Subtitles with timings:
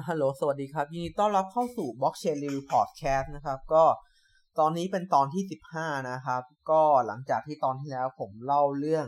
[0.00, 3.84] อะฮัลโหล สวัสดีครับ ยินดีต้อนรับเข้าสู่ Blockchain Review Podcast นะครับ ก็
[4.58, 5.42] ตอนนี้เป็นตอนที่
[5.76, 9.06] 15 นะครับ ก็หลังจากที่ตอนที่แล้วผมเล่าเรื่อง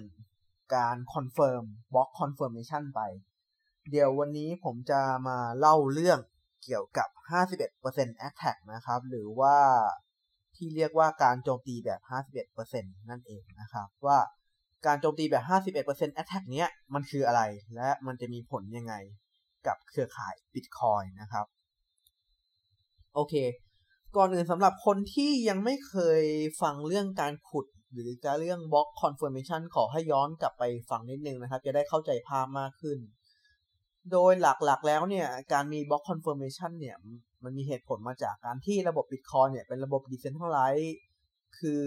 [0.77, 3.01] การ confirm Block Confirmation ไป
[3.91, 6.19] เดี๋ยววันนี้ผมจะมาเล่าเรื่อง
[6.65, 7.09] เกี่ยวกับ
[7.69, 9.57] 51% Attack นะครับ หรือว่า
[10.57, 12.01] ที่เรียกว่าการโจมตีแบบ
[12.51, 14.19] 51%นั่นเองนะครับ ว่า
[14.87, 15.45] การโจมตีแบบ
[15.85, 17.43] 51% Attack เนี้ยมันคืออะไร
[17.75, 18.97] และมันจะมีผลยังไง
[19.67, 21.47] กับเครือข่าย Bitcoin นะครับ
[23.15, 23.35] โอเค
[24.17, 26.23] ก่อนอื่นสำหรับคนที่ยังไม่เคย
[26.63, 32.99] ฟังเรื่องการขุด หรือการเรื่อง Block Confirmation ขอให้ย้อนกลับไปฟังนิดนึงนะครับ จะได้เข้าใจภาพมากขึ้น
[34.13, 36.97] โดยหลักๆแล้วเนี่ย การมี Block Confirmation เนี่ย
[37.45, 40.93] มันมีเหตุผลมาจากการที่ระบบ Bitcoin เนี่ยเป็นระบบ Decentralized
[41.59, 41.83] คือ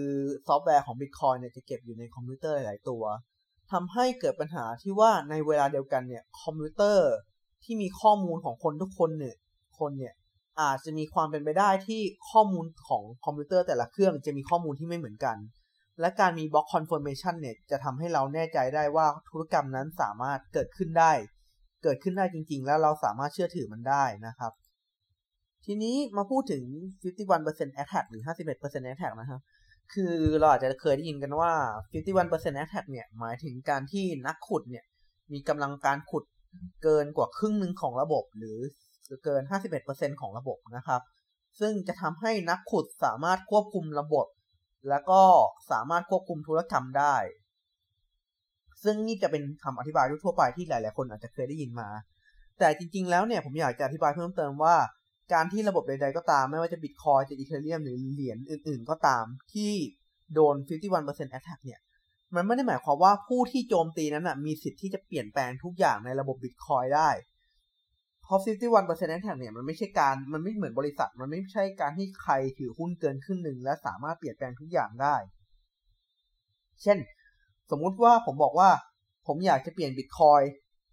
[0.46, 3.04] ซอฟต์แวร์ของ Bitcoin เนี่ยจะเก็บอยู่ในคอมพิวเตอร์หลายตัว
[3.72, 7.10] ทำให้เกิดปัญหาที่ว่าในเวลาเดียวกันเนี่ยคอมพิวเตอร์
[7.64, 9.36] ที่มีข้อมูลของคนทุกคนเนี่ย
[9.78, 10.14] คนเนี่ย
[10.60, 15.36] อาจจะมีความเป็นไปได้ที่ข้อมูลของคอมพิวเตอร์แต่ละเครื่องจะมีข้อมูลที่ไม่เหมือนกัน
[16.00, 21.12] และการมี block confirmation เนี่ยจะทำให้เราแน่ใจได้ว่าธุรกรรมนั้นสามารถเกิดขึ้นได้
[21.82, 24.52] เกิดขึ้นได้จริง ๆ แล้วเราสามารถเชื่อถือมันได้นะครับ
[25.64, 26.64] ทีนี้มาพูดถึง
[27.22, 29.40] 51% attack หรือ 51% attack นะครับ
[29.92, 31.52] คือเราอาจจะเคยได้ยินกันว่า
[32.06, 34.84] 51% attack เนี่ยหมายถึงการที่นักขุดเนี่ย
[35.32, 36.24] มีกำลังการขุด
[36.82, 38.58] เกินกว่าครึ่งหนึ่งของระบบ หรือ
[39.24, 39.42] เกิน
[39.82, 41.00] 51%ของระบบนะครับ
[41.60, 44.26] ซึ่งจะทำให้นักขุดสามารถควบคุมระบบ
[44.88, 45.22] แล้วก็
[45.70, 47.16] สามารถควบคุมธุรกรรมได้
[48.84, 51.88] ซึ่งนี่จะเป็นคำอธิบายทั่วไปที่หลาย ๆ คนอาจจะเคยได้ยินมา
[52.58, 54.76] แต่จริง ๆ แล้วเนี่ยผมอยากจะอธิบายเพิ่มเติมว่า
[55.32, 59.72] การที่ระบบใด ๆ ก็ตาม ไม่ว่าจะบิตคอยจะอีเทเรียมหรือเหรียญอื่น ๆ ก็ตามที่
[60.34, 60.56] โดน
[60.96, 61.80] 51% attack เนี่ย
[62.34, 67.10] มันไม่ได้หมายความว่าผู้ที่โจมตีนั้นนะมีสิทธิ์ที่จะเปลี่ยนแปลงทุกอย่างในระบบบิตคอยได้
[68.22, 68.40] เพราะ
[68.76, 75.16] 51% attack เนี่ยมันไม่ใช่การมันไม่เหมือนบริษัท มันไม่ใช่การที่ใครถือหุ้นเกินครึ่งหนึ่งและสามารถเปลี่ยนแปลงทุกอย่างได้
[76.82, 76.98] เช่น
[77.70, 78.70] สมมุติว่าผมบอกว่า
[79.26, 80.42] ผมอยากจะเปลี่ยนบิตคอย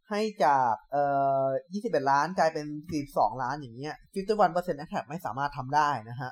[0.09, 1.03] ให้จากเอ่
[1.43, 2.65] อ21 ล้านกลายเป็น
[3.05, 3.95] 42 ล้านอย่างเงี้ย
[4.35, 6.31] 51% attack ไม่สามารถทำได้นะฮะ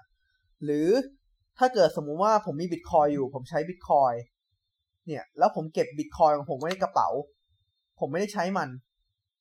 [0.64, 0.90] หรือ
[1.58, 4.14] ถ้าเกิดสมมุติว่าผมมีบิตคอยอยู่ ผมใช้บิตคอย
[5.08, 7.10] เนี่ยแล้วผมเก็บบิตคอยของผมไว้ในกระเป๋า
[8.00, 8.70] ผมไม่ได้ใช้มัน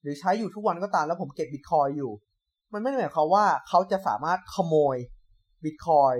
[0.02, 2.12] หรือใช้อยู่ทุกวันก็ตามแล้วผมเก็บบิตคอยอยู่
[2.72, 4.96] มันไม่ได้หมายความว่าเขาจะสามารถขโมย
[5.64, 6.14] บิตคอย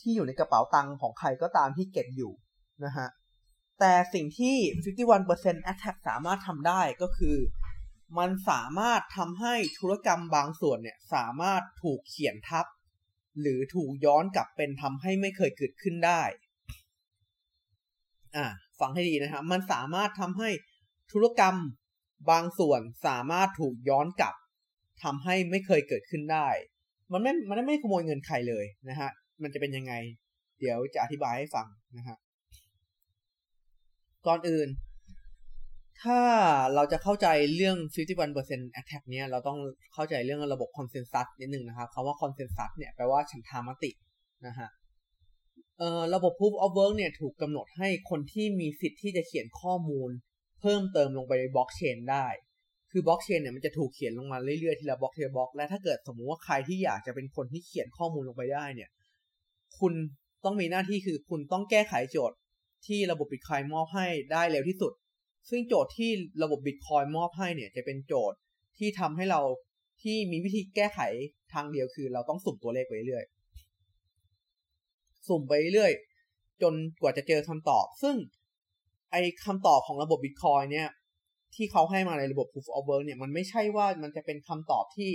[0.00, 2.32] ที่อยู่ในกระเป๋าตังค์ของใครก็ตามที่เก็บอยู่
[2.84, 3.08] นะฮะ
[3.80, 4.56] แต่สิ่งที่
[5.14, 7.36] 51% attack สามารถทำได้ก็คือ
[8.18, 12.66] มันสามารถทำให้ธุรกรรมบางส่วนเนี่ยสามารถถูกเขียนทับ
[13.40, 16.22] หรือถูกย้อนกลับเป็นทำให้ไม่เคยเกิดขึ้นได้
[18.36, 18.46] อ่า
[18.80, 20.50] ฟังให้ดีนะครับ มันสามารถทำให้
[21.12, 21.56] ธุรกรรม
[22.30, 24.34] บางส่วนสามารถถูกย้อนกลับ
[25.02, 26.48] ทำให้ไม่เคยเกิดขึ้นได้
[27.12, 29.10] มันไม่ มันไม่ขโมยเงินใครเลยนะฮะ
[29.42, 29.92] มันจะเป็นยังไง
[30.60, 31.66] เดี๋ยวจะอธิบายให้ฟัง
[31.96, 32.16] นะฮะ
[34.26, 34.68] ก่อนอื่น
[36.02, 36.20] ถ้า
[36.74, 37.76] เราจะเข้าใจเรื่อง
[38.28, 39.58] 51% attack เนี่ย เราต้อง
[39.94, 43.90] เข้าใจเรื่องระบบ consensus นิดนึงนะครับคำว่า consensus เนี่ยแปลว่าฉันทามติ
[44.46, 44.68] นะฮะ
[46.14, 50.10] ระบบ proof of work เนี่ยถูกกำหนดให้คนที่มีสิทธิ์ที่จะเขียนข้อมูล
[50.60, 52.26] เพิ่มเติมลงไปในบล็อกเชนได้
[52.90, 58.90] คือบล็อกเชนเนี่ยมันจะถูกเขียนลงมาเรื่อยๆทีละบล็อกทีละบล็อกและถ้าเกิดสมมุติว่าใครที่อยากจะเป็นคนที่เขียนข้อมูลลงไปได้เนี่ย
[59.78, 59.92] คุณ
[60.44, 62.36] ต้องมีหน้าที่คือคุณต้องแก้ไขโจทย์
[62.86, 64.92] ที่ระบบบิตคอยมอบให้ได้เร็วที่สุด
[65.50, 66.10] ซึ่งโจทย์ที่
[66.42, 68.38] ระบบบิตคอยมอบให้เนี่ยจะเป็นโจทย์
[68.78, 69.40] ที่ทำให้เรา
[70.02, 71.00] ที่มีวิธีแก้ไข
[71.52, 73.24] ทางเดียวคือ เราต้องสุ่มตัวเลขไปเรื่อย
[75.28, 75.92] สุ่มไปเรื่อย
[76.62, 78.16] จนกว่าจะเจอคำตอบ ซึ่ง
[79.10, 80.88] ไอคำตอบของระบบบิตคอยเนี่ย
[81.54, 85.10] ที่เขาให้มาในระบบ proof of work เนี่ยมันไม่ใช่ว่ามันจะเป็นคำตอบที่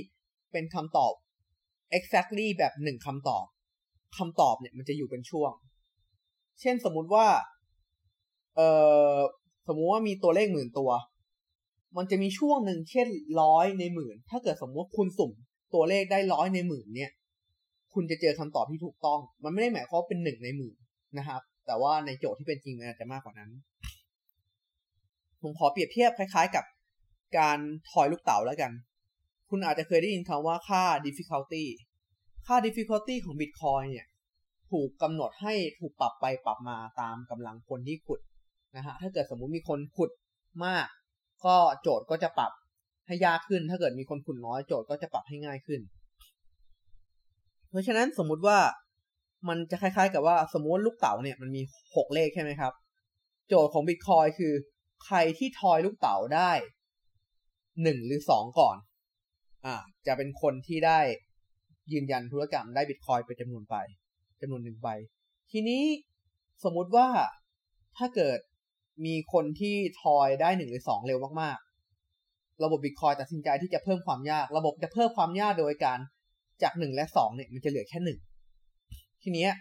[0.52, 1.14] เป็นคำตอบ
[1.98, 3.46] exactly แบบหนึ่งคำตอบ
[4.18, 5.52] คำตอบเนี่ยมันจะอยู่เป็นช่วง
[6.62, 7.26] เช่นสมมุติว่า
[8.56, 8.70] เอ่
[9.16, 9.18] อ
[9.68, 10.92] สมมุติว่ามีตัวเลขหมื่นตัว
[11.98, 13.08] มันจะมีช่วงหนึ่งเช่น
[13.42, 15.32] ร้อยในหมื่น ถ้าเกิดสมมติคุณสุ่ม
[15.74, 17.12] ตัวเลขได้ร้อยในหมื่นเนี่ย
[17.96, 20.76] คุณจะเจอคำตอบที่ถูกต้อง มันไม่ได้หมายความว่าเป็นหนึ่งในหมื่น
[21.18, 23.52] นะครับ แต่ว่าในโจทย์ที่เป็นจริงมันอาจจะมากกว่านั้น
[25.42, 26.66] ผมขอเปรียบเทียบคล้าย ๆ กับ
[27.38, 27.60] การ
[27.90, 28.72] ทอยลูกเต๋าแล้วกัน
[29.50, 31.64] คุณอาจจะเคยได้ยินคำว่าค่า difficulty
[32.48, 34.08] ค่า difficulty ของ Bitcoin เนี่ย
[34.72, 38.20] ถูกกำหนดให้ถูกปรับไปปรับมาตามกำลังคนที่ขุด
[38.76, 40.12] นะฮะ ถ้าเกิดสมมุติมีคนขุด
[40.66, 40.88] มาก
[41.46, 42.52] ก็โจทย์ก็จะปรับ
[43.08, 45.82] ให้ยากขึ้น ถ้าเกิดมีคนขุดน้อยโจทย์ก็จะปรับให้ง่ายขึ้น
[47.74, 48.60] เพราะฉะนั้นสมมุติว่า
[49.48, 51.62] มันจะคล้ายๆ กับว่าสมมติลูกเต๋าเนี่ยมันมี
[51.96, 52.74] หกเลขใช่ไหมครับ
[53.48, 54.54] โจทย์ของ Bitcoin คือ
[55.06, 56.52] ใครที่ทอยลูกเต๋าได้
[57.84, 58.78] หนึ่งหรือสองก่อน
[59.66, 59.76] อ่า
[60.08, 61.00] จะเป็นคนที่ได้
[61.92, 63.76] ยืนยันธุรกรรมได้บิตคอยเป็นจำนวนไป
[64.42, 64.90] จำนวนหนึ่งไป
[65.52, 65.84] ทีนี้
[66.64, 67.08] สมมุติว่า
[67.98, 68.40] ถ้าเกิด
[69.06, 76.00] มีคนที่ทอยได้หนึ่งหรือสองเร็วมากๆ ระบบบิตคอยตัดสินใจที่จะเพิ่มความยาก ระบบจะเพิ่มความยากโดยการ
[76.64, 78.20] จากหนึ่งและสองเนี่ยมันจะเหลือแค่หนึ่ง
[79.24, 79.52] ทีเนี้ย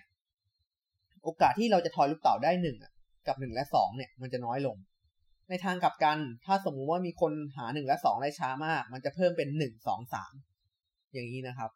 [1.24, 2.76] โอกาสที่เราจะทอยลูกเต่าได้หนึ่ง
[3.26, 4.76] กับหนึ่งและสองเนี่ยมันจะน้อยลง
[5.48, 10.32] ในทางกลับกัน ถ้าสมมุติว่ามีคนหาหนึ่งและสองได้ช้ามาก มันจะเพิ่มเป็นหนึ่งสองสาม
[11.12, 11.70] อย่างนี้นะครับ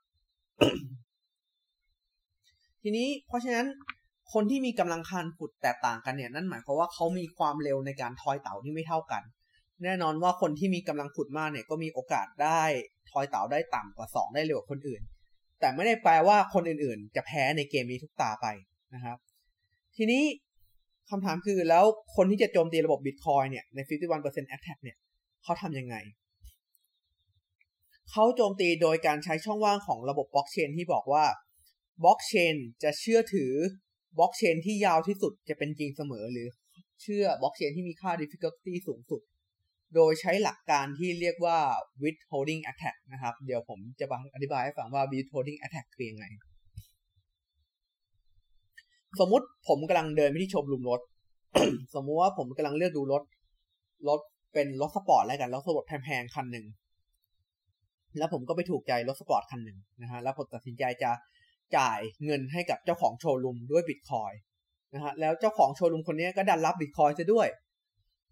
[2.83, 3.67] ทีนี้เพราะฉะนั้น
[4.33, 9.23] คนที่มีกำลังคานขุดแตกต่างกันเนี่ย นั่นหมายความว่าเขามีความเร็วในการทอยเต่าที่ไม่เท่ากัน
[9.85, 12.63] แน่นอนว่าคนที่มีกำลังขุดมากเนี่ยก็มีโอกาสได้
[13.11, 15.03] ทอยเต่าได้ต่ำกว่าสองได้เร็วกว่าคนอื่น
[15.61, 18.47] แต่ไม่ได้แปลว่าคนอื่นๆ จะแพ้ในเกมนี้ทุกตาไป
[18.95, 19.17] นะครับ
[19.97, 20.23] ทีนี้
[21.11, 21.85] คำถามคือแล้ว
[22.17, 23.79] คนที่จะโจมตีระบบบิตคอยเนี่ยใน
[24.19, 24.97] 51% attack เนี่ย
[25.43, 25.97] เขาทำยังไง
[28.11, 31.25] เขาโจมตีโดยการใช้ช่องว่างของระบบบล็อกเชนที่บอกว่า
[32.05, 33.53] บล็อกเชนจะเชื่อถือ
[34.19, 36.49] บล็อกเชนที่ยาวที่สุดจะเป็นจริงเสมอหรือ
[37.03, 39.21] เชื่อบล็อกเชนที่มีค่า difficulty สูงสุด
[39.95, 41.59] โดยใช้หลักการที่เรียกว่า
[42.03, 46.25] withholding attack นะครับ เดี๋ยวผมจะอธิบายให้ฟังว่า withholding attack คือยังไง
[49.21, 51.01] สมมุติผมกำลังเดินไปที่โชว์รูมรถ
[51.95, 53.23] สมมุติว่าผมกำลังเลือกดูรถ
[54.09, 54.21] รถ
[54.55, 56.67] เป็นรถสปอร์ตแล้วกัน รถสปอร์ตแพงๆคันหนึ่ง
[58.19, 61.11] แล้วผมก็ไปถูกใจรถสปอร์ตคันหนึ่งนะฮะ แล้วผมตัดสินใจจะ
[61.77, 64.33] จ่ายเงินให้กับเจ้าของโชว์รูมด้วยบิตคอย
[64.95, 67.47] นะฮะ แล้วเจ้าของโชว์รูมคนนี้ก็ดันรับบิตคอยจะด้วย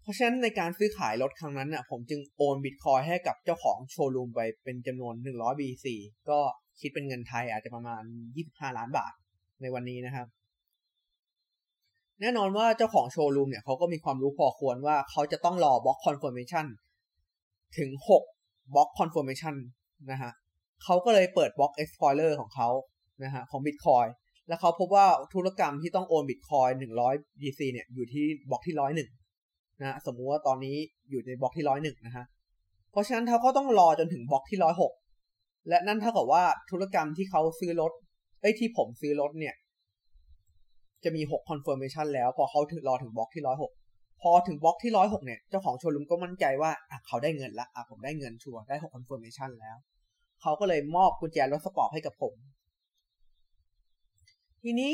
[0.05, 5.85] เพราะฉะนั้นในการซื้อขายรถครั้งนั้นน่ะผมจึงโอนบิตคอยให้กับเจ้าของโชว์รูมไปเป็นจำนวน 100 BTC
[6.29, 6.39] ก็
[6.79, 8.03] คิดเป็นเงินไทยอาจจะประมาณ
[8.39, 9.13] 25 ล้านบาท
[9.61, 10.27] ในวันนี้นะครับ
[12.21, 16.65] แน่นอนว่าเจ้าของโชว์รูมเนี่ยเขาก็มีความรู้พอควรว่าเขาจะต้องรอ block confirmation
[17.77, 17.89] ถึง
[18.31, 19.55] 6 block confirmation
[20.11, 20.31] นะฮะ
[20.83, 22.69] เขาก็เลยเปิดบล็อก explorer ของเขา
[23.23, 24.07] นะฮะของ Bitcoin
[24.47, 26.73] แล้วเขาพบว่าธุรกรรมที่ต้องโอน Bitcoin
[27.07, 28.99] 100 BTC เนี่ยอยู่ที่บล็อกที่ร้อยห
[29.81, 30.75] นึ่งนะสมมุติว่าตอนนี้
[31.09, 32.25] อยู่ในบล็อกที่ร้อยหนึ่งนะฮะ
[32.91, 34.93] เพราะฉะนั้นเขาก็ต้องรอจนถึงบล็อกที่ร้อยหก
[35.69, 37.91] และนั่นเท่ากับว่าธุรกรรมที่เขาซื้อรถ
[38.41, 39.55] เอ้ยที่ผมซื้อรถเนี่ย
[41.03, 43.71] จะมี6 confirmation แล้ว พอเขาถึงรอถึงบล็อกที่ร้อยหก
[44.21, 49.77] พอถึงบล็อกที่ร้อยหกเนี่ยเจ้าของโชว์รูมก็มั่นใจว่าอะเขาได้เงินละอะผมได้เงินชัวร์ได้6 confirmation แล้ว
[50.41, 52.33] เขาก็เลยมอบกุญแจรถสปอร์ตให้กับผม
[54.63, 54.93] ทีนี้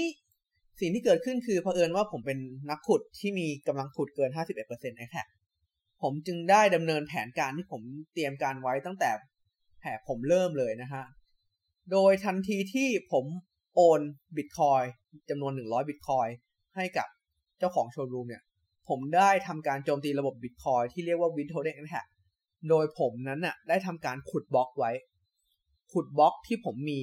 [0.80, 2.40] สิ่งที่เกิดขึ้นคือเผอิญว่าผมเป็น
[2.70, 5.28] นักขุดที่มีกำลังขุดเกิน 51% attack
[6.02, 7.82] ผมจึงได้ดำเนินแผนการที่ผม
[8.14, 9.10] เตรียมการไว้ตั้งแต่
[9.80, 11.04] แผนผมเริ่มเลยนะฮะ
[11.92, 13.26] โดยทันทีที่ผม
[13.76, 14.02] โอน
[14.38, 14.82] บิตคอย
[15.30, 16.28] จำนวน 100บิตคอย
[16.76, 17.08] ให้กับ
[17.60, 18.44] เจ้าของโชว์รูมเนี่ย
[18.90, 22.08] ผมได้ทำการโจมตีระบบบิตคอยที่เรียกว่า withholding attack
[22.70, 24.92] โดยผมนั้นน่ะได้ทำการขุดบล็อกไว้
[25.94, 27.00] ขุดบล็อกที่ผมมี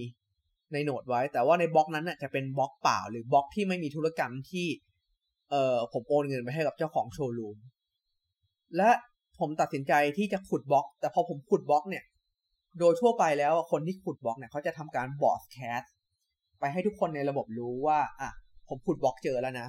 [0.72, 4.66] ใน node ไว้ แต่ว่าในบล็อกนั้นน่ะจะเป็นบล็อกเปล่า หรือบล็อกที่ไม่มีธุรกรรมที่
[5.50, 7.58] เอ่อผมโอนเงินไปให้กับเจ้าของโชว์รูม
[8.76, 8.90] และ
[9.38, 12.04] ผมตัดสินใจที่จะขุดบล็อก แต่พอผมขุดบล็อกเนี่ย
[12.78, 15.82] โดยทั่วไปแล้วคนที่ขุดบล็อกเนี่ยเขาจะทำการ broadcast
[16.60, 18.30] ไปให้ทุกคนในระบบรู้ว่าอะ
[18.68, 19.68] ผมขุดบล็อกเจอแล้วนะ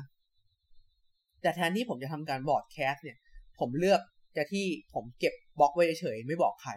[1.42, 3.18] แต่แทนที่ผมจะทำการ broadcast เนี่ย
[3.60, 4.02] ผมเลือก
[4.38, 6.72] จะที่ผมเก็บบล็อกไว้เฉยไม่บอกใคร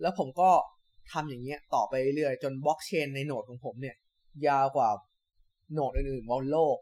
[0.00, 0.50] แล้วผมก็
[1.12, 3.96] ทำอย่างเงี้ยต่อไปเรื่อยจนบล็อกเชนใน node ของผมเนี่ย
[4.46, 4.90] ยาวกว่า
[5.72, 6.76] node อื่นๆบนโลก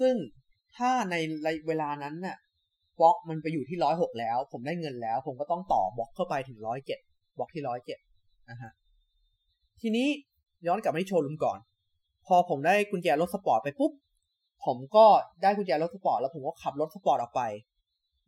[0.00, 0.14] ซึ่ง
[0.76, 1.14] ถ้าใน
[1.66, 2.36] เวลานั้นน่ะ
[3.00, 6.98] บล็อกมันไปอยู่ที่ร้อยหกแล้ว ผมได้เงินแล้ว ผมก็ต้องต่อบล็อกเข้าไปถึงร้อยเจ็ด
[7.38, 7.98] บล็อกที่ร้อยเจ็ด
[8.50, 8.72] นะฮะ
[9.80, 10.08] ทีนี้
[10.66, 11.58] ย้อนกลับมาที่โชว์รูมก่อน
[12.26, 13.92] พอผมได้กุญแจรถสปอร์ตไปปุ๊บ
[14.64, 15.06] ผมก็
[15.42, 17.42] ได้กุญแจรถสปอร์ตแล้วผมก็ขับรถสปอร์ตออกไป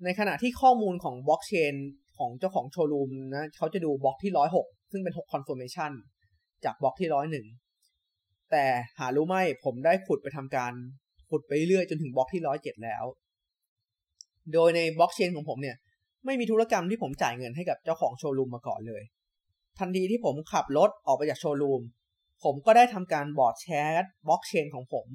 [0.04, 1.74] ในขณะที่ข้อมูลของบล็อกเชน
[2.18, 5.92] ของเจ้าของโชว์รูมนะเขาจะดูบล็อกที่ร้อยหก ซึ่งเป็น 6 confirmation
[6.64, 7.46] จากบล็อกที่ร้อยหนึ่ง
[8.50, 8.64] แต่
[8.98, 10.72] หารู้ไหมผมได้ขุดไปทำการ
[11.30, 13.04] ขุดไปเรื่อยจนถึงบล็อกที่ร้อยเจ็ดแล้ว
[14.52, 15.76] โดยในบล็อกเชนของผมเนี่ย
[16.24, 19.02] ไม่มีธุรกรรมที่ผมจ่ายเงินให้กับเจ้าของโชว์รูมมาก่อนเลย
[19.78, 21.82] ทันทีที่ผมขับรถออกไปจากโชว์รูม
[22.44, 23.94] ผมก็ได้ทำการ broadcast
[24.26, 25.06] บล็อกเชนของผม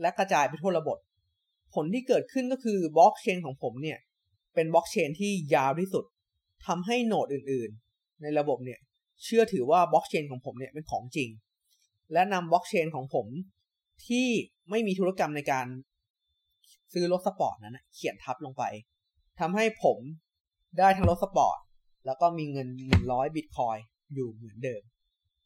[0.00, 0.98] และกระจายไปทั่วระบบ
[1.74, 3.98] ผลที่เกิดขึ้นก็คือบล็อกเชนของผมเนี่ย
[4.54, 6.04] เป็นบล็อกเชนที่ยาวที่สุด
[6.66, 8.80] ทำให้ node อื่น ๆ ในระบบเนี่ย
[9.22, 11.30] เชื่อถือว่าบล็อกเชนของผมเนี่ยเป็นของจริง
[12.12, 13.26] และนำบล็อกเชนของผม
[14.06, 14.28] ที่
[14.70, 15.66] ไม่มีธุรกรรมในการ
[16.92, 18.62] ซื้อรถสปอร์ตนั้นเขียนทับลงไป
[19.40, 19.98] ทำให้ผม
[20.78, 21.58] ได้ทั้งรถสปอร์ต
[22.06, 22.68] แล้วก็มีเงิน
[23.02, 23.76] 100 บิตคอย
[24.14, 24.82] อยู่เหมือนเดิม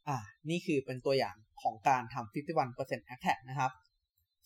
[0.09, 0.19] อ่า
[0.51, 2.33] นี่คือเป็นตัวอย่างของการทำ
[2.75, 3.71] 51% attack นะครับ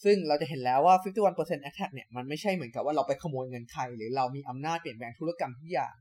[0.04, 0.96] ซึ่งเราจะเห็นแล้วว่า
[1.32, 5.94] 51% attack เนี่ย มันไม่ใช่เหมือนกับว่าเราไปขโมยเงินใคร หรือเรามีอำนาจเปลี่ยนแปลงธุรกรรมทุกอย่าง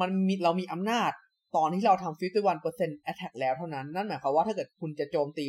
[0.00, 1.12] มันมีเรามีอำนาจ
[1.56, 2.20] ตอนที่เราทำ
[2.60, 5.48] 51% attack แล้วเท่านั้น นั่นหมายความว่าถ้าเกิดคุณจะโจมตี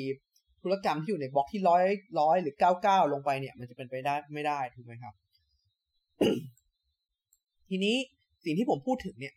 [0.63, 1.83] ธุรกรรมที่อยู่ในบล็อกที่ร้อย
[2.19, 5.13] ร้อยหรือเก้าเก้าลงไปเนี่ย มันจะเป็นไปได้ไม่ได้ถูกไหมครับ
[7.69, 7.95] ทีนี้
[8.45, 9.35] สิ่งที่ผมพูดถึงเนี่ย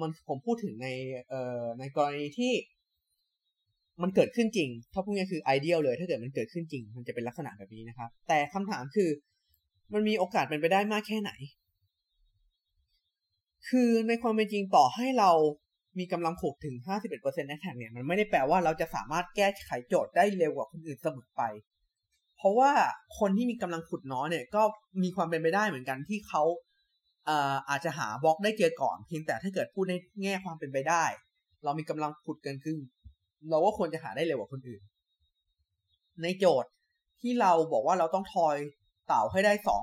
[0.00, 0.88] มันผมพูดถึงใน
[1.28, 2.52] เอ่อในกรณีที่
[4.02, 9.10] มันเกิดขึ้นจริง ถ้าพูดง่ายคือไอเดียลเลย ถ้าเกิดมันเกิดขึ้นจริง มันจะเป็นลักษณะแบบนี้นะครับ แต่คำถามคือ
[9.92, 11.32] มันมีโอกาสเป็นไปได้มากแค่ไหน
[13.68, 15.30] คือในความเป็นจริงต่อให้เรา
[15.98, 16.74] มีกำลังขุดถึง
[17.12, 21.42] 51%ในแท็กเนี่ย มันไม่ได้แปลว่าเราจะสามารถแก้ไขโจทย์ได้เร็วกว่าคนอื่นเสมอไป
[22.36, 22.72] เพราะว่า
[23.18, 24.62] คนที่มีกำลังขุดน้อยเนี่ย ก็
[25.02, 26.42] มีความเป็นไปได้เหมือนกันที่เขา
[27.68, 31.04] อาจจะหาบล็อกได้เจอก่อน เพียงแต่ถ้าเกิดพูดในแง่ความเป็นไปได้
[31.64, 32.80] เรามีกำลังขุดเกินครึ่ง
[33.50, 34.82] เราก็ควรจะหาได้เร็วกว่าคนอื่น
[36.22, 36.70] ในโจทย์
[37.20, 38.56] ที่เราบอกว่าเราต้องทอย
[39.06, 39.82] เต่าให้ได้สอง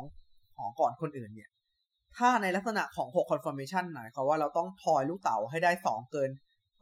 [0.58, 1.50] ของก่อนคนอื่นเนี่ย
[2.18, 6.30] ถ้าในลักษณะของ 6 confirmation หมายความว่าเราต้องทอยลูกเต่าให้ได้สองเกิน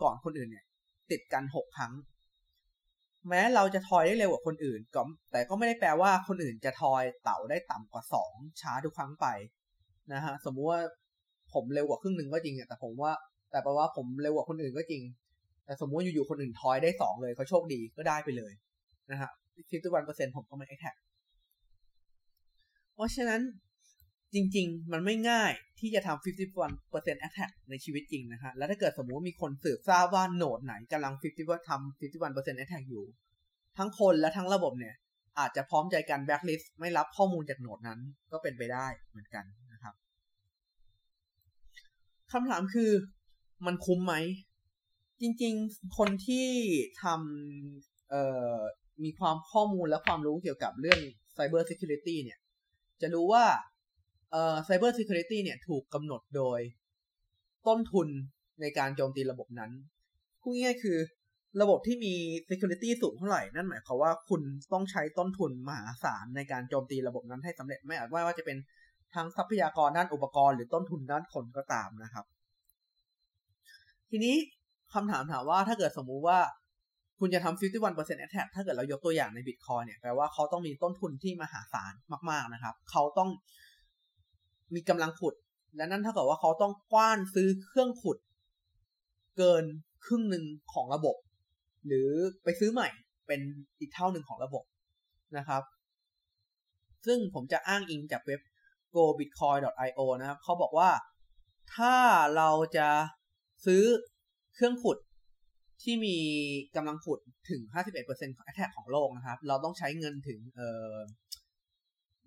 [0.02, 0.66] ก่อนคนอื่นเนี่ย
[1.12, 1.94] ติดกัน 6 ครั้ง
[3.30, 9.28] แม้เราจะทอยได้เร็วกว่าคนอื่นก็แต่ก็ไม่ได้แปลว่าคนอื่นจะทอยเต่าได้ต่ำกว่า 2 ช้าทุกครั้งไป
[10.14, 10.82] นะฮะสมมุติว่า
[11.54, 13.14] ผมเร็วกว่าครึ่งหนึ่งก็จริงแต่ผมว่า
[13.52, 15.04] แต่แปลว่าผมเร็วกว่าคนอื่นก็จริง
[15.66, 18.54] แต่สมมุติอยู่ๆคนอื่นทอยได้สองเลยเขาโชคดีก็ได้ไปเลย
[19.12, 19.30] นะฮะ
[19.70, 20.96] ฟิฟตี้วันเปอร์เซ็นต์ผมก็ไม่แท็ก
[22.94, 23.42] เพราะฉะนั้น
[24.34, 33.04] จริง ๆ มันไม่ง่ายที่จะทำ51% attack ในชีวิตจริงนะฮะ แล้วถ้าเกิดสมมุติมีคนสืบทราบว่าโนดไหนกำลัง50ทำ51% attack อยู่
[33.78, 34.96] ทั้งคนและทั้งระบบเนี่ย
[35.40, 38.00] อาจจะพร้อมใจกัน blacklist ไม่รับข้อมูลจากโนดนั้น
[38.32, 39.94] ก็เป็นไปได้เหมือนกันนะครับ
[42.32, 42.92] คำถามคือ
[43.66, 44.16] มันคุ้มไหม
[45.22, 46.48] จริง ๆ คนที่
[47.04, 51.00] ทำมีความข้อมูลและความรู้เกี่ยวกับเรื่อง
[51.38, 52.40] cyber security เนี่ย
[53.02, 53.46] จะรู้ว่า
[54.32, 56.60] เอ่อ cyber security เนี่ยถูกกำหนดโดย
[57.68, 58.08] ต้นทุน
[58.62, 59.72] ในการโจมตีระบบนั้น
[60.42, 60.98] พูดง่ายๆคือ
[61.62, 62.14] ระบบที่มี
[62.50, 64.42] security สูงเท่าไหร่นั่นหมายความว่าคุณ
[64.74, 68.58] ต้องใช้ต้นทุนมหาศาลในการโจมตีระบบนั้นให้สำเร็จไม่อาจว่าว่าจะเป็น
[69.16, 72.26] ทั้งทรัพยากรด้านอุปกรณ์หรือต้นทุนด้านคนก็ตามนะครับ
[74.10, 74.36] ทีนี้
[74.94, 76.40] คำถามถามว่าถ้าเกิดสมมุติว่า
[77.20, 77.60] คุณจะทำ
[77.92, 81.94] 51% attack ถ้าเกิดเรายกตัวอย่างใน Bitcoin เนี่ยแปลว่าเขาต้องมีต้นทุนที่มหาศาล
[82.30, 83.30] มาก ๆนะครับ เขาต้อง
[84.76, 85.34] มีกำลังขุด
[85.76, 88.18] และนั่นเท่ากับว่าเขาต้องกว้านซื้อเครื่องขุด
[89.38, 89.64] เกิน
[90.06, 91.16] ครึ่งหนึ่งของระบบ
[91.88, 92.10] หรือ
[92.44, 92.90] ไปซื้อใหม่
[93.28, 93.42] เป็น
[93.80, 94.64] อีกเท่าหนึ่งของระบบ
[95.38, 95.64] นะครับ
[97.06, 98.42] ซึ่งผมจะอ้างอิงจากเว็บ
[98.96, 100.90] gobitcoin.io นะครับเขาบอกว่า
[101.76, 101.96] ถ้า
[102.36, 102.88] เราจะ
[103.66, 103.84] ซื้อ
[104.56, 104.98] เครื่องขุด
[105.84, 106.18] ที่มี
[106.76, 107.62] กำลังขุดถึง
[108.00, 110.96] 51%ของ attack ของโลกนะครับ เราต้องใช้เงินถึงเอ่อ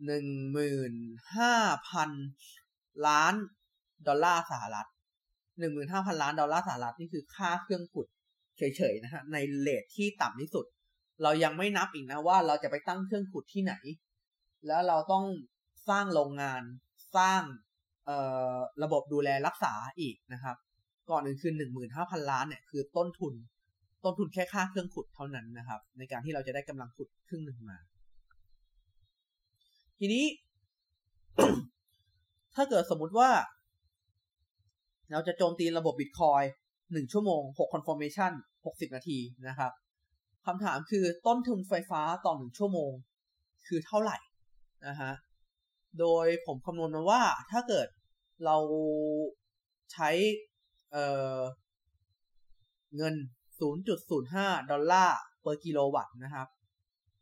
[0.07, 0.95] หนึ่งหมื่น
[1.37, 1.55] ห้า
[1.89, 2.11] พัน
[3.07, 3.35] ล้าน
[4.07, 4.89] ดอลลาร์สหรัฐ
[5.59, 8.07] หนึ่งหมื่นห้าพันล้านดอลลาร์สหรัฐนี่คือค่าเครื่องขุด
[8.59, 10.67] เฉยๆนะฮะในเลทที่ต่ำที่สุด
[11.23, 13.75] เรายังไม่นับอีกนะว่าเราจะไปตั้งเครื่องขุดที่ไหน
[14.67, 15.25] แล้วเราต้อง
[15.89, 16.63] สร้างโรงงาน
[17.17, 17.43] สร้าง
[18.83, 20.57] ระบบดูแลรักษาอีกนะครับ
[21.11, 23.35] ก่อนอื่นคือหนึ่งหมื่นห้าพันล้านเนี่ยคือต้นทุน
[24.05, 27.79] ต้นทุนแค่ค่าเครื่องขุดเท่านั้นนะครับ ในการที่เราจะได้กำลังขุดครึ่งหนึ่งมา
[30.05, 30.27] ทีนี้
[32.55, 33.31] ถ้าเกิดสมมุติว่า
[35.11, 36.43] เราจะโจมตีระบบบิตคอย
[36.93, 38.33] หนึ่งชั่วโมงหก confirmation
[38.67, 39.19] หกสิบนาที
[39.49, 39.73] นะครับ
[40.47, 42.93] คำถามคือต้นทุนไฟฟ้าต่อหนึ่งชั่วโมง
[43.67, 44.19] คือเท่าไหร่
[44.87, 45.13] นะฮะ
[46.01, 47.89] โดยผมคำนวณมาว่าถ้าเกิด
[48.45, 48.57] เรา
[49.93, 50.11] ใช้
[50.93, 53.15] เงิน
[53.93, 56.49] 0.05 ดอลลาร์ per กิโลวัตต์นะครับ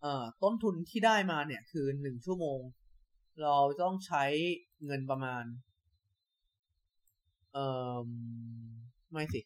[0.00, 2.60] เอ่อต้นทุนที่ได้มาเนี่ยคือหนึ่งชั่วโมง
[3.42, 4.24] เราต้องใช้
[4.84, 5.44] เงินประมาณ
[7.52, 7.66] เอ่
[8.04, 8.06] อ
[9.12, 9.40] ไม่สิ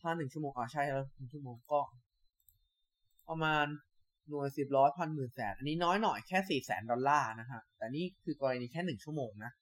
[0.00, 1.80] ถ้าหนึ่งชั่วโมงอ่าใช่แล้วหนึ่งชั่วโมงก็
[3.28, 3.66] ประมาณ
[4.28, 9.52] หน่วยสิบร้อยพันหมื่นแสน อันนี้น้อยหน่อยแค่สี่แสนดอลลาร์นะฮะ แต่นี่คือกรณีแค่หนึ่งชั่วโมงนะ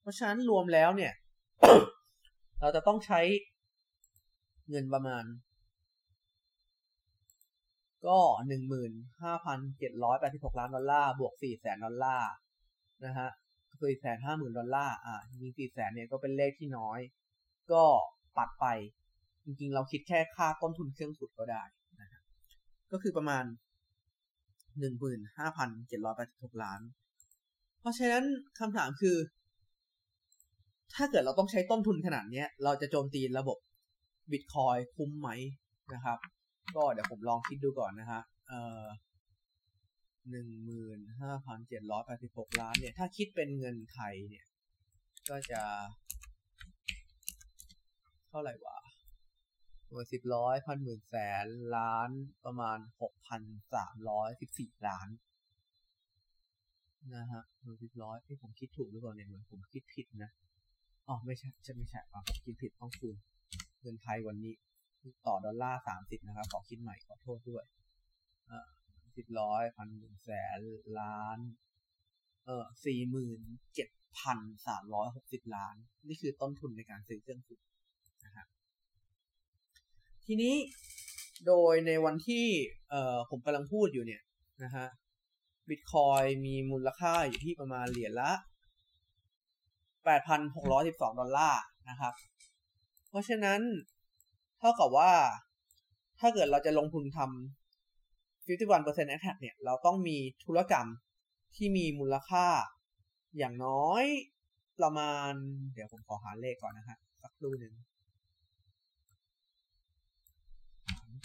[0.00, 1.12] เพราะฉะนั้นรวมแล้วเนี่ย
[2.60, 3.20] เราจะต้องใช้
[4.70, 5.24] เงินประมาณ
[8.06, 12.30] ก็หนึ่งหมื่นห้าพันเจ็ดร้อยแปดสิบหกล้านดอลลาร์บวกสี่แสนดอลลาร์
[13.04, 13.28] นะฮะ
[13.82, 16.98] สี่แสนห้าหมื่นดอลลาร์อ่าจริงสี่แสนเนี่ยก็เป็นเลขที่น้อย
[17.72, 17.84] ก็
[18.36, 18.66] ปัดไป
[19.44, 21.62] จริงๆ เราคิดแค่ค่าต้นทุนเครื่องขุดก็ได้
[22.00, 22.20] นะฮะ
[22.92, 23.44] ก็คือประมาณ
[24.80, 26.80] หนึ่งหมื่นห้าพันเจ็ดร้อยแปดสิบหกล้าน
[27.80, 28.24] เพราะฉะนั้น
[28.58, 29.16] คำถามคือ
[30.94, 33.58] ถ้าเกิดเราต้องใช้ต้นทุนขนาดนี้เราจะโจมตีระบบ
[34.32, 35.28] บิตคอยคุ้มไหม
[35.94, 36.18] นะครับ
[36.76, 38.84] ก็เดี๋ยวผมลองคิดดูก่อนนะฮะ เอ่อ
[40.30, 44.46] หนึ่งหมื่นห้าพันเจ็ดร้อยแปดสิบหกล้านเนี่ย ถ้าคิดเป็นเงินไทยเนี่ย
[45.30, 45.62] ก็จะ
[48.28, 48.78] เท่าไหร่วะ
[49.88, 51.46] หน่วยสิบร้อยพันหมื่นแสน
[51.76, 52.10] ล้าน
[52.44, 53.42] ประมาณหกพัน
[53.74, 55.08] สามร้อยสิบสี่ล้าน
[57.16, 60.30] นะฮะหน่วยสิบร้อยที่ผมคิดถูกหรือเปล่าเนี่ยเหมือนผมคิดผิดนะ
[61.08, 63.16] อ๋อไม่ใช่จะไม่ใช่อ๋อผมคิดผิดต้องคูณ
[63.80, 64.54] เงินไทยวันนี้
[65.26, 67.64] ต่อดอลลาร์สามสิบนะครับ ขอคิดใหม่ขอโทษด้วย
[68.50, 68.68] อ่า
[69.16, 70.60] สิบร้อยพันหมื่นแสน
[71.00, 71.38] ล้าน
[72.46, 73.40] เออสี่หมื่น
[73.74, 73.88] เจ็ด
[74.18, 75.74] พันสามร้อยหกสิบล้าน
[76.08, 77.58] นี่คือต้นทุนในการซื้อเครื่องขุด
[78.24, 78.46] นะฮะ
[80.26, 80.54] ทีนี้
[81.46, 82.46] โดยในวันที่
[82.90, 84.22] เอ่อผมกำลังพูดอยู่เนี่ย
[84.64, 84.86] นะฮะ
[85.68, 88.32] บิตคอยมีมูลค่าอยู่ที่ประมาณเหรียญละ
[90.04, 92.14] แปดพันหกร้อยสิบสองดอลลาร์นะครับ
[93.08, 93.60] เพราะฉะนั้น
[94.58, 95.12] เท่ากับว่า
[96.20, 100.86] ถ้าเกิดเราจะลงทุนทำ51% attack เนี่ย เราต้องมีธุรกรรม
[101.56, 102.46] ที่มีมูลค่า
[103.38, 104.04] อย่างน้อย
[104.80, 105.32] ประมาณ
[105.72, 107.74] เดี๋ยวผมขอหาเลขก่อนนะฮะสักครู่หนึ่ง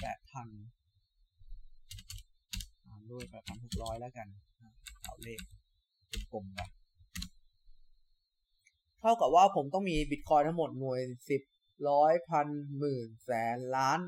[0.01, 0.47] แปดพัน
[3.11, 4.27] ด้วยแปดพันหกร้อยแล้วกัน
[5.03, 5.39] เอาเลข
[6.09, 6.59] เป็นกลมไป
[8.99, 10.99] เท่ากับว่าผมต้องมีบิตคอยทั้งหมดหน่วย
[11.29, 11.41] สิบ
[11.89, 13.99] ร้อยพันหมื่นแสนล้าน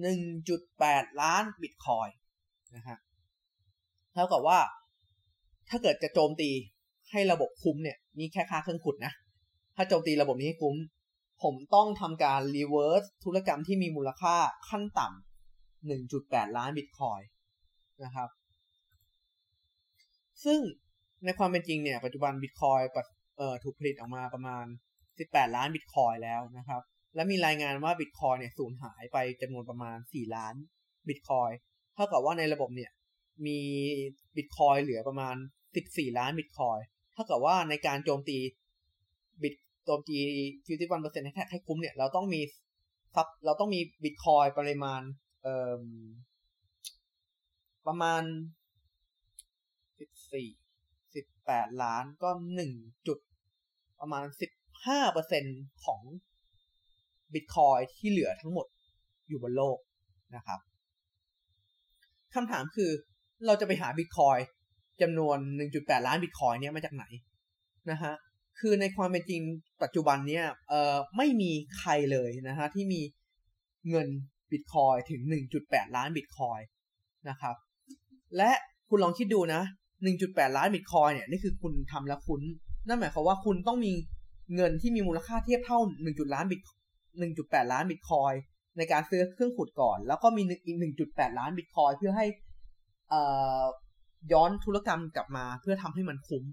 [0.00, 2.08] หนึ่งจุดแปดล้านบิตคอย
[2.76, 2.98] นะฮะ
[4.12, 4.58] เท่ากับว่า
[5.70, 6.50] ถ้าเกิดจะโจมตี
[7.12, 9.12] ให้ระบบคุ้มเนี่ยนี่แค่ค่าเครื่องขุดนะ
[9.76, 10.76] ถ้าโจมตีระบบนี้ให้คุ้ม
[11.42, 14.36] ผมต้องทำการ reverse ธุรกรรมที่มีมูลค่า
[14.68, 17.20] ขั้นต่ำ1.8ล้านบิตคอย
[18.04, 18.28] นะครับ
[20.44, 20.60] ซึ่ง
[21.24, 22.80] ในความเป็นจริงเนี่ย ปัจจุบันบิตคอย
[23.64, 24.64] ถูกผลิตออกมาประมาณ
[25.10, 26.82] 18 ล้านบิตคอยแล้วนะครับ
[27.14, 30.54] และมีรายงานว่าบิตคอยเนี่ยสูญหายไปจำนวนประมาณ 4 ล้าน
[31.08, 31.50] บิตคอย
[31.94, 32.90] เท่ากับว่าในระบบเนี่ย
[33.46, 33.58] มี
[34.36, 35.34] บิตคอยเหลือประมาณ
[35.76, 36.78] 14 ล้านบิตคอย
[37.12, 38.38] เท่ากับว่าในการโจมตี
[39.42, 40.16] บิตโจมตี
[40.66, 42.40] 51%ให้ให้คุ้มเนี่ยเราต้องมี
[43.14, 45.02] ซับเราต้องมีบิตคอยปริมาณ
[45.42, 45.82] เอ่อ
[47.86, 48.22] ประมาณ
[50.28, 50.64] 14
[51.14, 52.30] 18 ล้านก็
[52.68, 53.18] 1 จุด
[54.00, 54.24] ประมาณ
[55.04, 56.02] 15%ของ
[57.34, 58.66] บิตคอยที่เหลือทั้งหมด
[59.28, 59.78] อยู่บนโลก
[60.36, 60.58] นะครับ
[62.34, 62.90] คำถามคือ
[63.46, 64.38] เราจะไปหาบิตคอย
[65.02, 65.38] จำนวน
[65.72, 67.04] 1.8 ล้านบิตคอยเนี่ยมาจากไหน
[67.90, 68.14] นะฮะ
[68.60, 69.42] คือในความเป็นจริง
[69.82, 73.00] ปัจจุบันเนี่ยเอ่อไม่มีใครเลยนะฮะที่มี
[73.90, 74.08] เงิน
[74.52, 75.20] บิตคอยถึง
[75.58, 76.60] 1.8 ล้านบิตคอย
[77.28, 77.54] นะครับ
[78.36, 78.50] และ
[78.88, 79.62] คุณลองคิดดูนะ
[80.10, 82.40] 1.8 ล้านบิตคอยเนี่ยนี่คือคุณทำแล้วคุณ
[82.88, 83.92] นั่นหมายความว่าคุณต้องมี
[84.54, 86.34] เงินที่มีมูลค่าเทียบเท่า 1.
[86.34, 86.60] ล้านบิต
[87.22, 88.32] 1.8 ล้านบิตคอย
[88.78, 92.26] ในการซื้อเครื่องขุดก่อน แล้วก็มีอีก 1.8 ล้านบิตคอยเพื่อให้
[94.32, 96.44] ย้อนธุรกรรมกลับมาเพื่อทำให้มันคุ้ม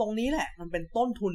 [0.00, 1.34] ตรงนี้แหละ มันเป็นต้นทุน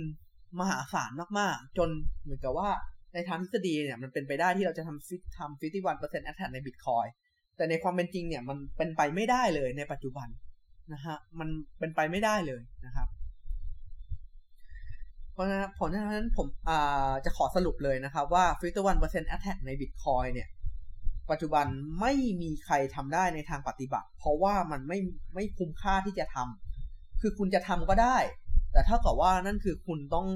[0.59, 1.89] มหาศาลมาก ๆ จน
[2.23, 2.69] เหมือนกับว่า
[3.13, 7.05] ในทางทฤษฎีเนี่ย มันเป็นไปได้ที่เราจะทำ fifty ทำ fifty-one percent attack ในบิตคอย
[7.55, 10.27] แต่ในความเป็นจริงเนี่ย มันเป็นไปไม่ได้เลยในปัจจุบัน
[10.93, 13.07] นะฮะ มันเป็นไปไม่ได้เลยนะครับ
[15.37, 16.47] เพราะฉะนั้นผลฉะนั้นผม
[17.25, 20.47] จะขอสรุปเลยนะครับว่า fifty-one percent attack ในบิตคอยเนี่ย
[21.29, 21.65] ปัจจุบัน
[21.99, 24.99] ไม่มีใครทำได้ในทางปฏิบัติ เพราะว่ามันไม่
[25.33, 28.17] ไม่คุ้มค่าที่จะทำคือคุณจะทำก็ได้
[28.71, 30.27] แต่เท่ากับว่านั่นคือคุณต้อง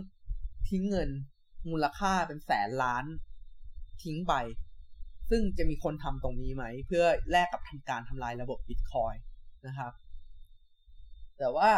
[0.69, 1.09] ทิ้งเงิน
[1.69, 3.05] มูลค่าเป็นแสนล้าน
[4.03, 4.33] ทิ้งไป
[5.29, 9.13] ซึ่งจะมีคนทำตรงนี้ไหม เพื่อแลกกับทำการทำลายระบบบิตคอย
[9.67, 9.91] นะครับ
[11.39, 11.69] แต่ว่า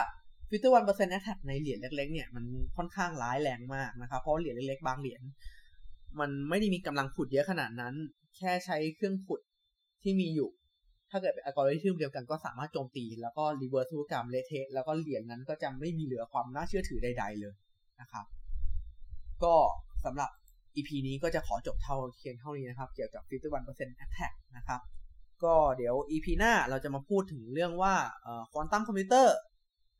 [0.56, 2.46] ฟิตวันเปอร์เซ็นต์แอทในเหรียญเล็กๆเนี่ยมัน
[2.78, 5.22] ค่อนข้างร้ายแรงมากนะครับ เพราะเหรียญเล็กๆ บางเหรียญ
[6.20, 7.94] มันไม่ได้มีกำลังขุดเยอะขนาดนั้น
[8.38, 9.42] แค่ใช้เครื่องขุด
[10.04, 10.50] ที่มีอยู่
[11.12, 17.54] ถ้าเกิดเป็นอัลกอริทึมเดียวกันก็สามารถโจมตี แล้วก็ reverse ธุรกรรม latest แล้วก็เหรียญนั้นก็จะไม่มีเหลือความน่าเชื่อถือใด ๆ เลย
[18.02, 18.26] นะครับ
[19.44, 19.56] ก็
[20.06, 20.30] สำหรับ
[20.76, 24.80] EP นี้ก็จะขอจบเท่าเพียงเท่านี้นะครับ เกี่ยวกับ 51% attack นะครับ
[25.44, 27.94] ก็เดี๋ยว EP หน้าเราจะมาพูดถึงเรื่องว่า
[28.52, 29.36] ควอนตัมคอมพิวเตอร์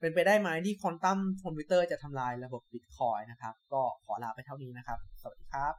[0.04, 5.74] เป็นไปได้ไหมที่ควอนตัมคอมพิวเตอร์จะทำลายระบบบิตคอยนะครับ ก็ขอลาไปเท่านี้นะครับ สวัสดีครับ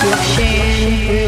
[0.00, 1.21] Blockchain